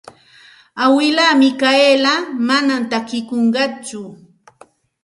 [0.83, 2.13] Awilaa Mikayla
[2.47, 4.01] manam takikunqatsu.